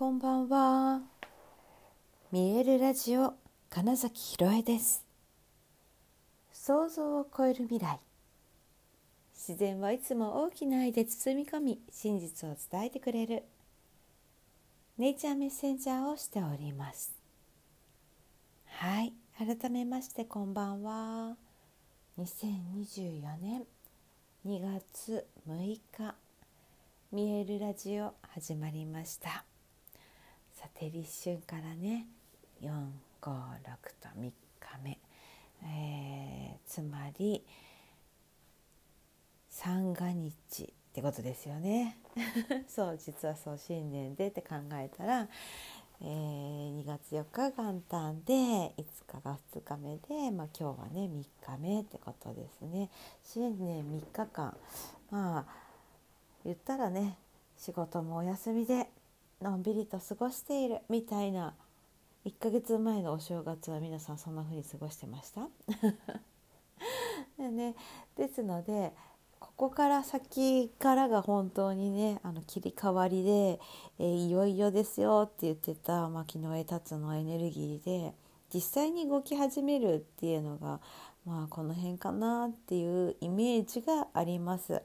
[0.00, 1.02] こんばんは。
[2.32, 3.34] 見えるラジオ
[3.68, 5.04] 金崎ひろえです。
[6.54, 8.00] 想像を超える未来。
[9.34, 13.42] 自然はいつも大きな愛で包み込み、真実を伝えてくれる。
[14.96, 17.12] ネイチャーメッセンジャーをしております。
[18.68, 21.36] はい、改めましてこんばんは。
[22.18, 23.64] 2024年
[24.46, 26.14] 2月6日。
[27.12, 29.44] 見えるラジオ始まりました
[30.60, 32.06] さて立春からね。
[32.60, 32.68] 456
[33.98, 34.34] と3日
[34.84, 34.98] 目、
[35.64, 37.42] えー、つまり
[39.48, 41.96] 三が日ってことですよね。
[42.68, 45.28] そう実はそう新年でって考えたら、
[46.02, 48.74] えー、2月4日元旦で5
[49.06, 52.90] 日が2日目で、まあ、今日はね3日目ってことですね。
[53.24, 54.54] 新年3日間。
[55.10, 55.46] まあ
[56.44, 57.16] 言ったらね
[57.56, 58.90] 仕事もお休みで
[59.42, 61.54] のんびりと過ごしているみたいな
[62.26, 65.48] 1ヶ月前のお正月は皆さんそんな風に過ごしてました？
[67.38, 67.74] で,、ね、
[68.18, 68.92] ですので
[69.38, 73.58] ここから先からが本当にねあの切り替わりで、
[73.98, 78.12] えー、いよいよですよって言ってた牧野へ立つのエネルギーで
[78.52, 80.80] 実際に動き始めるっていうのが
[81.24, 84.82] まあこの辺かなっていうイメージがあります。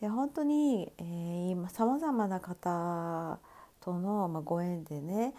[0.00, 3.38] で本当に、えー、今さまざまな方
[3.82, 5.34] との、ま、ご縁でね、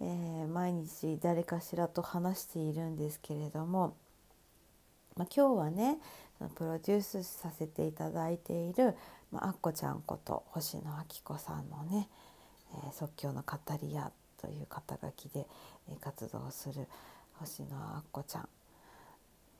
[0.00, 3.96] えー、毎日誰かしらと話しているんですけれども、
[5.16, 5.98] まあ、今日はね
[6.54, 8.94] プロデュースさせていただいている、
[9.32, 12.08] まあ、っこちゃんこと星野明子さんのね、
[12.84, 15.46] えー、即興の語り屋という肩書きで、
[15.90, 16.86] え、活動する
[17.40, 18.48] 星野あっこちゃん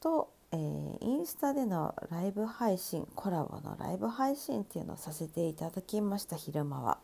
[0.00, 6.98] とえー、インスタでのライブ配信コラボのライブ配信っていうのをさせていただきました昼間は。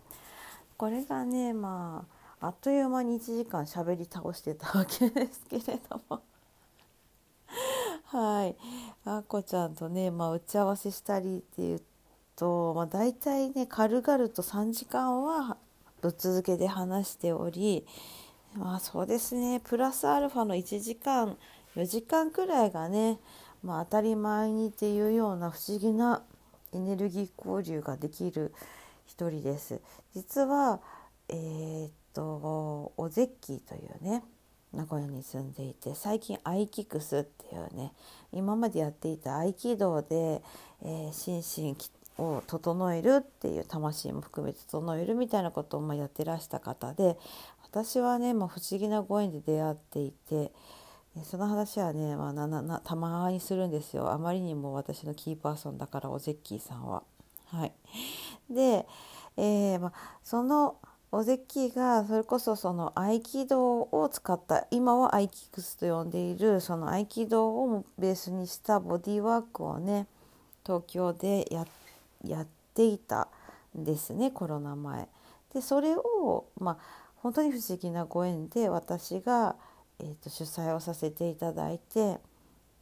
[0.76, 2.06] これがねま
[2.40, 6.22] ああっという間に1時間しゃべり倒してたわけですけれども。
[8.04, 8.56] はい。
[9.04, 11.82] あこちゃんとね、まあ、打ち合わせしたりっていう
[12.36, 15.56] と、まあ、大体ね軽々と3時間は
[16.02, 17.86] ぶっ続けで話しており
[18.54, 19.60] まあそうですね。
[19.60, 21.36] プラスアルファの1時間
[21.76, 23.18] 4時間くらいがね、
[23.62, 26.22] まあ、当たり前にっていうような不思議な
[26.72, 28.52] エネルギー交流ができる
[29.06, 29.80] 一人です。
[30.14, 30.80] 実は、
[31.28, 34.22] えー、っとオゼッキーというね
[34.72, 37.92] 名古屋に住んでいて最近アイキクスっていうね
[38.32, 40.42] 今までやっていた合気道で、
[40.82, 41.74] えー、心
[42.18, 47.18] 身を整えるっていう魂も含めて整えるみたいなことをやってらした方で
[47.62, 50.52] 私はね、まあ、不思議なご縁で出会っていて。
[51.22, 57.04] その話はね、まあ、ななたまにするんですよあまりにも私のキーパーソンだからおゼッキーさんは。
[57.54, 57.72] はい、
[58.50, 58.86] で、
[59.36, 59.92] えーま、
[60.22, 60.76] その
[61.12, 70.06] おゼッキーがそれこそその合気道を使った今はアイキクスと呼んでいるその合気道をベースにしたボディーワークをね
[70.64, 71.62] 東京でや
[72.42, 73.28] っていた
[73.78, 75.08] んですねコロナ前。
[75.52, 76.76] でそれを、まあ、
[77.16, 79.54] 本当に不思議なご縁で私が
[80.00, 82.18] えーと、主催をさせていただいて、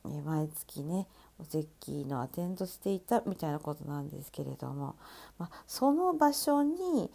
[0.07, 1.07] え、毎月ね
[1.39, 4.97] おゼッキーのアテンドしていたみたいなことなんですけれども、
[5.39, 7.11] まあ、その場所に、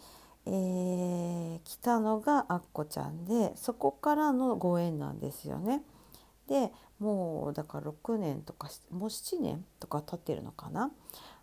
[0.46, 5.82] えー、来たのがアッコちゃんでそこからのご縁なんですよね。
[6.48, 10.90] でもうだから6年とかもう7年とか経ってるのかな。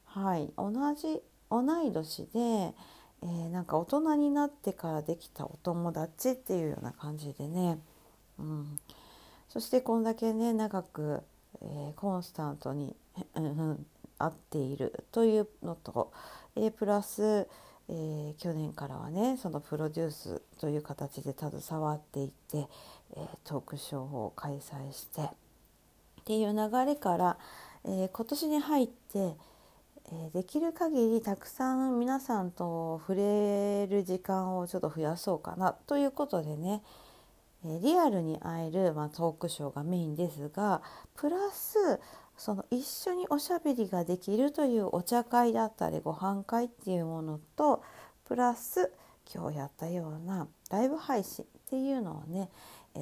[0.06, 7.80] はい同じ同い年で、えー、なんか大人になってからできたお友達っていうような感じでね
[8.40, 8.80] うん、
[9.50, 11.22] そしてこんだけね長く、
[11.62, 12.96] えー、コンスタントに
[14.18, 16.12] 会っているというのと、
[16.56, 17.48] えー、プラス、
[17.90, 22.68] えー、去年からはねそのプロデュースという形で携わっていって、
[23.16, 27.38] えー、トークショーを開催してっていう流れから、
[27.88, 29.36] え今年に入って、
[30.12, 36.82] えできる限りたくさん皆さんと触れる時間をちょっと増やそうかなということでね、
[37.82, 40.82] リアルに会える、トークショーがメインですが
[41.16, 42.00] プラス
[42.38, 47.84] その一緒におしゃべりができるというお茶会だったりご飯会っていうものと
[48.26, 48.92] プラス
[49.34, 52.50] 今日やったようなライブ配信っていうのをね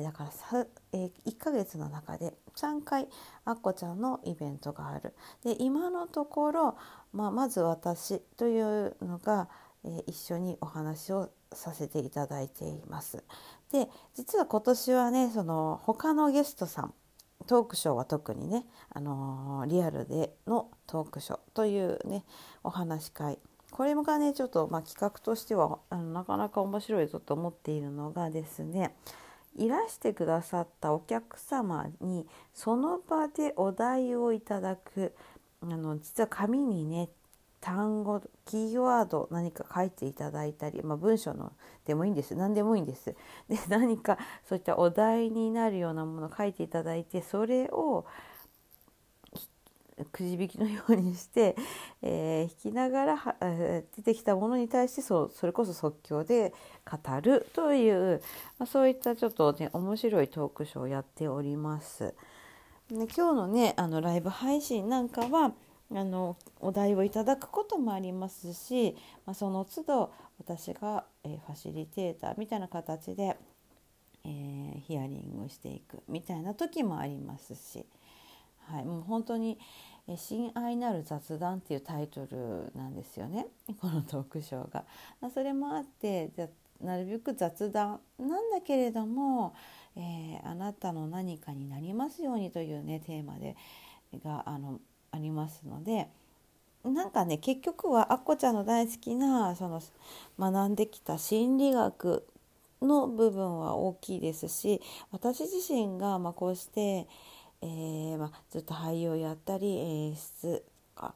[0.01, 3.07] だからさ、え1ヶ月の中で3回
[3.45, 5.13] あっこちゃんのイベントがある。
[5.43, 6.77] で今のところ、
[7.11, 9.49] まあ、まず私というのが、
[10.07, 13.23] 一緒にお話をさせていただいています。
[13.73, 16.93] で実は今年はねその他のゲストさん
[17.47, 22.23] トークショーは特にね、あのー、リアルでのトークショーというね
[22.63, 23.37] お話し会。
[23.71, 28.95] これがねちょっと、まあ、企画としてはあのなかなか面白いぞと思っているのがですね
[29.57, 35.15] いらしてくださったお客様にその場でお題をいただく
[35.61, 37.09] あの実は紙にね
[37.63, 41.53] 単語キーワード何か書いていただいたり、まあ、文章の
[41.85, 43.15] でもいいんです何でもいいんです。
[43.47, 48.05] で何かそういったお題になるようなものを書いていただいてそれを
[50.11, 51.55] くじ引きのようにして、
[52.01, 56.53] えー、弾きながら、えー、出てきたものに対してそそれこそ即興で
[56.85, 58.21] 語るという、
[58.59, 62.13] まあ、そういったちょっとね面白いトークショーをやっております。
[62.89, 65.53] で今日のねあのライブ配信なんかは
[65.95, 68.95] あのお題をいただくこともありますし、
[69.25, 73.37] まあ、その都度私が、えー、ファシリテーターみたいな形で、
[74.25, 77.85] えー、ヒアリングしていくみたいな時もありますし。
[78.67, 79.59] はい、もう本当に
[80.15, 83.47] 「親愛なる雑談」っていうタイトルなんですよね
[83.79, 84.85] このトークショーが。
[85.33, 86.49] それもあってじゃ
[86.81, 89.53] なるべく雑談なんだけれども、
[89.95, 93.55] えー、あなたの何かになりますようにというねテーマで
[94.23, 94.79] があの
[95.13, 96.09] ありますので。
[96.83, 99.81] なんかね結局はあっこちゃんの大好きなその
[100.37, 102.27] 学んできた心理学
[102.81, 107.07] の部分は大きいですし私自身がまこうして、
[107.61, 110.65] えー、ま、ずっと俳優をやったり演出
[110.95, 111.15] とか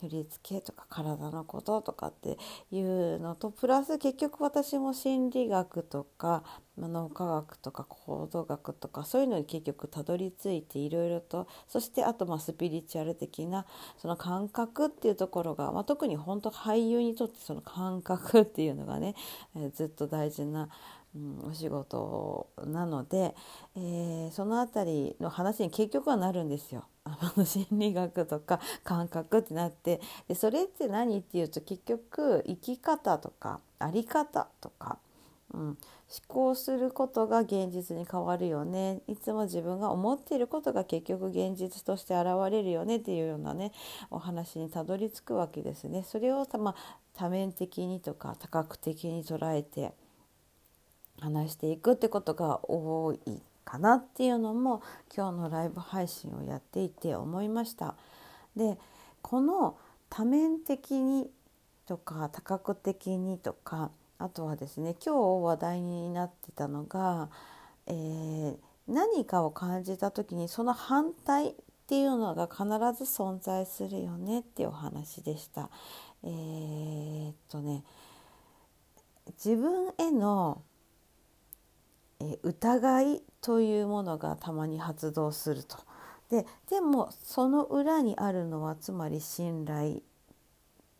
[0.00, 2.38] 振り付けとか体のこととかって
[2.70, 6.42] いうのとプラス結局私も心理学とか
[6.78, 13.66] 脳科学とか行動学とかそういうのに結局たどり着いていろいろとそしてあとまあスピリチュアル的な
[13.96, 19.14] その感覚っていうところが、まあ、特に本当俳優にとってその感覚っていうのがね、
[19.56, 20.68] え、ずっと大事な
[21.14, 23.34] うん、お仕事なので、
[23.74, 26.84] えー、その辺りの話に結局はなるんですよ。
[27.06, 34.98] あの心理学とか感覚ってなってでそれって何っていうと結局生き方とか在り方とか、
[35.54, 35.76] うん、思
[36.26, 39.02] 考することが現実に変わるよね。
[39.06, 42.96] いつも自分が思っていることが結局現実として現れるよね。
[42.96, 43.72] っていうようなね
[44.10, 46.02] お話にたどり着くわけですね。
[46.02, 46.74] それをま、
[47.14, 49.92] 多面的にとか多角的に捉えて
[51.20, 53.40] 話していくってことが多い。
[53.66, 54.80] かなっていうのも
[55.14, 57.96] 今日のライブ配信をやっていて思いました。
[58.56, 58.78] で
[59.20, 59.76] この
[60.08, 61.28] 多面的に
[61.84, 67.28] とか多角的にとかあとはですね今日話題になってたのが、
[67.86, 68.56] えー、
[68.88, 71.54] 何かを感じた時にその反対っ
[71.88, 72.64] ていうのが必
[73.04, 75.70] ず存在するよねっていうお話でした。
[76.22, 77.84] えー、っとね
[79.44, 80.62] 自分への
[82.20, 85.76] え疑いというものがたまに発動すると。
[86.30, 90.02] ででもその裏にあるのはつまり信頼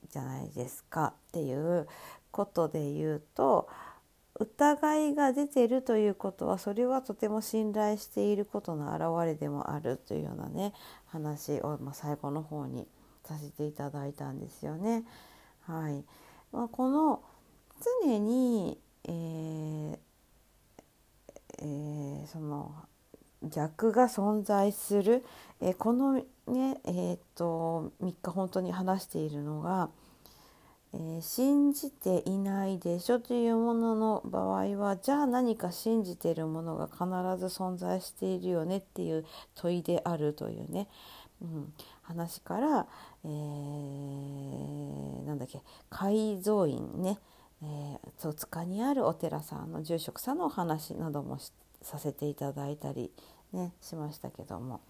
[0.09, 1.89] じゃないですかっていう
[2.31, 3.69] ことで言うと
[4.39, 10.73] 疑いが出てるということはそれはとても信頼していることの表れでもあるというようなね
[11.07, 12.87] 話を、まあ、最後の方に
[13.25, 15.03] させていただいたんですよね。
[15.67, 16.05] はい
[16.53, 17.25] まあ、この
[18.05, 20.07] 常に、えー
[21.59, 22.75] えー、その
[23.43, 25.25] 逆が存在する、
[25.61, 26.25] え、このね
[26.85, 29.91] えー、っと3日本当に話しているのが、
[30.95, 37.05] えー、信じていないでしょというものの場合はじゃあ何か信じているものが必
[37.39, 40.89] ず存在しているよねっていう問いであるというね、
[41.43, 41.73] うん、
[42.03, 42.87] 話から、
[43.25, 45.61] えー、なんだっけ
[45.91, 47.19] 改造院ね。
[47.63, 51.39] えー、塚にあるお寺さんの住職さんのお話なども
[51.81, 53.11] させていただいたり、
[53.57, 54.81] ね、しましたけども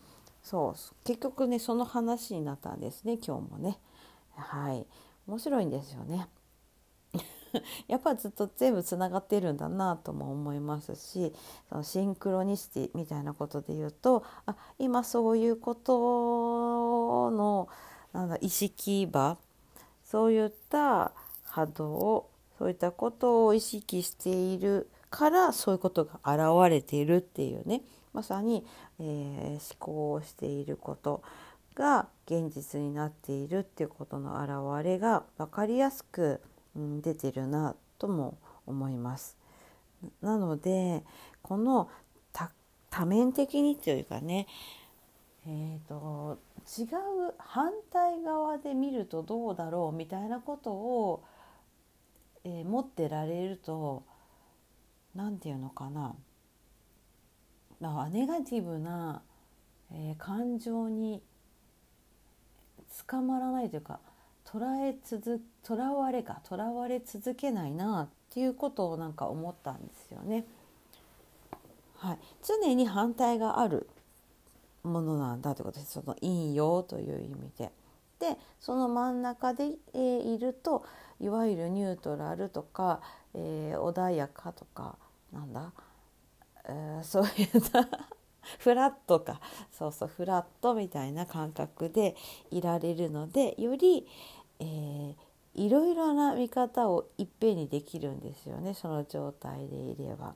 [0.43, 3.79] そう結局ねその話になったんですね今日もね。
[4.35, 4.87] はい
[5.27, 6.29] 面白いんですよね。
[7.89, 11.33] やっぱずっと全部つながってるんだなとも思いますし
[11.69, 17.69] そのシンクロニシティみたいなことで言うとあ今そういうことの
[18.13, 19.39] なんだ意識場
[20.05, 21.13] そういった
[21.45, 22.27] 波動
[22.59, 27.83] そういったことを意識しているからそういうことが現れているっていうね
[28.17, 28.65] まさに、
[28.99, 31.23] えー、思考をしていること
[31.75, 36.41] が現実になっているっていうことの表れが分かりやすく、
[36.75, 39.37] うん、出てるなとも思います。
[40.23, 41.05] なので
[41.43, 41.91] この
[42.91, 44.47] 多面的にというかね
[45.47, 51.23] えーと違う反対側で見るとどうだろうみたいなことを
[52.49, 54.05] えー、持ってられると
[55.17, 56.15] 何て言うのかな
[57.81, 59.23] ネガティブな、
[59.93, 61.23] えー、感情に
[63.07, 64.01] 捕まらないというか
[64.47, 70.45] 捉え続囚われか囚われ続けないなっていうことをなんか思ったんですよね。
[71.99, 73.89] はい、常に反対がある
[74.83, 77.73] ものなんだということですその陰陽という意味で。
[78.19, 80.87] でその真ん中で、えー、いると
[81.21, 83.01] いわゆるニュートラルとか、
[83.35, 84.97] えー、穏やかとか
[85.33, 85.73] なんだ、
[86.69, 87.61] え、そういう
[88.59, 89.41] フラットか。
[89.73, 92.17] そうそうフラットみたいな感覚で
[92.51, 94.07] いられるのでより、
[94.61, 95.15] えー、
[95.55, 100.35] いろいろな見方をいっぺんにできるんですよねその状態でいれば。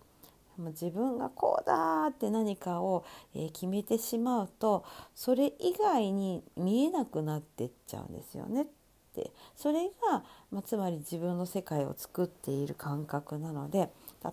[0.59, 4.85] 自分がこうだって何かをえ決めてしまうと
[5.15, 8.63] それ以外に見えなくなってっちゃうんですよね。
[8.63, 8.67] っ
[9.15, 9.33] て。
[9.57, 13.91] それが、まあ、つまり自分の世界を作っている感覚なので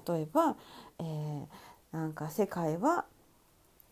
[0.08, 0.56] 例えば、
[1.00, 1.48] えー、
[1.92, 3.06] なんか世界は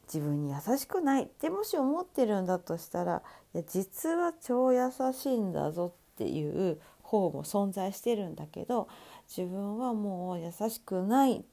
[0.08, 3.22] 自分に優しくないってもし思ってるんだとしたら
[3.54, 8.88] いや実は超優しいんだぞっていう方も存在してるんだけど
[9.28, 11.44] 自分はもう優しくないっ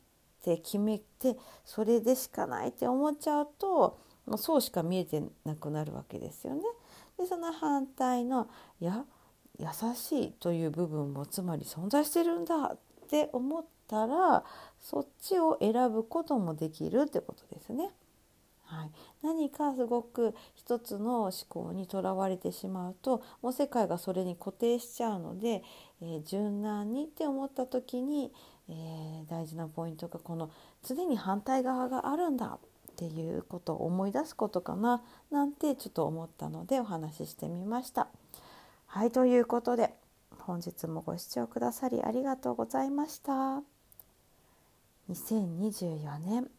[0.45, 6.63] て決めてそれでしかないって思っちゃうともうそうしか見えてなくなるわけですよね。
[7.19, 8.49] でその反対の
[8.81, 9.05] いや
[9.59, 12.77] 優しいという部分もつまり存在してるんだ
[13.13, 14.43] って思ったら
[14.81, 17.91] そっちを選ぶこともできるってことですね。
[18.65, 18.91] はい、
[19.23, 25.63] 何かすごく一つの思考にとらわれてしまうともう世界がそれに固定しちゃうので、
[26.01, 28.33] えー、柔軟にって思った時に、
[28.71, 30.51] えー、大事なポイントがこの
[30.83, 38.09] 常に反対側があるんだっていうことを思い出すことかななんてちょっと思ったのでお話ししてみました。
[38.87, 39.95] はいということで
[40.41, 43.63] 本日もご視聴くださりありがとうございました。
[45.11, 46.51] 2024年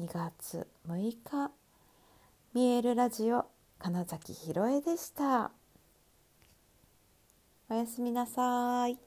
[0.00, 1.50] 2月6日
[2.52, 3.46] 見えるラジオ
[3.78, 5.52] 金崎ひろえでした
[7.70, 8.98] おやすみなさい